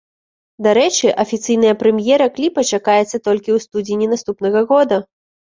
Дарэчы, 0.67 1.11
афіцыйная 1.23 1.73
прэм'ера 1.81 2.27
кліпа 2.39 2.65
чакаецца 2.71 3.17
толькі 3.27 3.49
ў 3.59 3.67
студзені 3.67 4.11
наступнага 4.17 4.59
года. 4.75 5.01